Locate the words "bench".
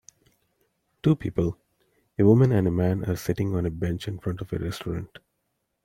3.69-4.07